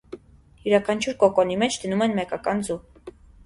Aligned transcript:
Յուրաքանչյուր 0.63 1.19
կոկոնի 1.25 1.59
մեջ 1.67 1.79
դնում 1.87 2.05
են 2.09 2.19
մեկական 2.23 2.69
ձու։ 2.71 2.83